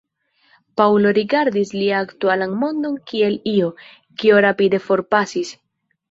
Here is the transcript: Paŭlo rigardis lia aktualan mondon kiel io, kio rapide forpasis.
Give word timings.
Paŭlo 0.79 1.09
rigardis 1.17 1.73
lia 1.81 1.99
aktualan 2.05 2.55
mondon 2.63 2.95
kiel 3.11 3.35
io, 3.51 3.67
kio 4.23 4.39
rapide 4.47 4.81
forpasis. 4.87 5.53